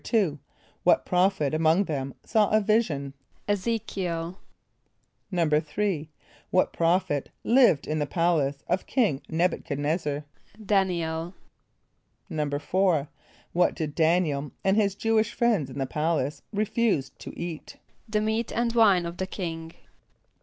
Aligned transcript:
= 0.43 0.83
What 0.83 1.05
prophet 1.05 1.53
among 1.53 1.83
them 1.83 2.15
saw 2.25 2.49
a 2.49 2.59
vision? 2.59 3.13
=[+E] 3.47 3.53
z[=e]´k[)i] 3.53 4.07
el.= 4.07 4.39
=3.= 5.31 6.07
What 6.49 6.73
prophet 6.73 7.29
lived 7.43 7.85
in 7.85 7.99
the 7.99 8.07
palace 8.07 8.63
of 8.67 8.87
King 8.87 9.21
N[)e]b 9.29 9.53
u 9.57 9.61
chad 9.61 9.77
n[)e]z´zar? 9.77 10.23
=D[)a]n´iel.= 10.59 11.35
=4.= 12.31 13.09
What 13.53 13.75
did 13.75 13.93
D[)a]n´iel 13.95 14.49
and 14.63 14.75
his 14.75 14.95
Jew´[)i]sh 14.95 15.33
friends 15.33 15.69
in 15.69 15.77
the 15.77 15.85
palace 15.85 16.41
refuse 16.51 17.11
to 17.19 17.31
eat? 17.37 17.75
=The 18.09 18.21
meat 18.21 18.51
and 18.51 18.73
wine 18.73 19.05
of 19.05 19.17
the 19.17 19.27
king. 19.27 19.73